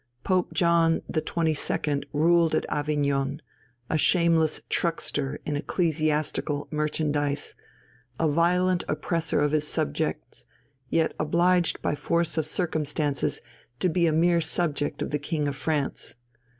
[0.23, 2.01] Pope John XXII.
[2.11, 3.39] ruled at Avignon,
[3.87, 7.53] a shameless truckster in ecclesiastical merchandise,
[8.19, 10.45] a violent oppressor of his subjects,
[10.89, 13.41] yet obliged by force of circumstances
[13.79, 16.15] to be a mere subject of the King of France.